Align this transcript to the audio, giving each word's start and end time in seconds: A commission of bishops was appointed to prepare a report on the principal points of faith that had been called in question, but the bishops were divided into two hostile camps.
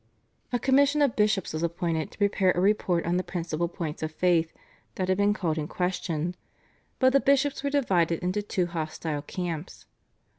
A 0.51 0.57
commission 0.57 1.03
of 1.03 1.15
bishops 1.15 1.53
was 1.53 1.61
appointed 1.61 2.09
to 2.09 2.17
prepare 2.17 2.49
a 2.53 2.59
report 2.59 3.05
on 3.05 3.17
the 3.17 3.23
principal 3.23 3.67
points 3.67 4.01
of 4.01 4.11
faith 4.11 4.51
that 4.95 5.09
had 5.09 5.17
been 5.19 5.31
called 5.35 5.59
in 5.59 5.67
question, 5.67 6.35
but 6.97 7.13
the 7.13 7.19
bishops 7.19 7.61
were 7.63 7.69
divided 7.69 8.19
into 8.23 8.41
two 8.41 8.65
hostile 8.65 9.21
camps. 9.21 9.85